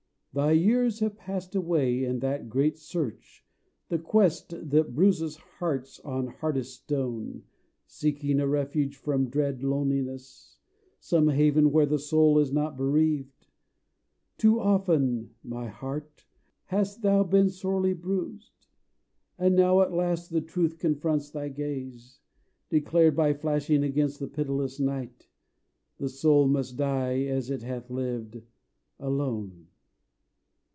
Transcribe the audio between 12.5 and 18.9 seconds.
not bereaved; Too often my heart hast thou been sorely bruised;